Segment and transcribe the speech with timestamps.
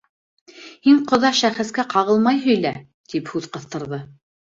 [0.85, 2.71] —Һин, ҡоҙа, шәхескә ҡағылмай һөйлә,—
[3.13, 4.01] тип һүҙ ҡыҫтырҙы.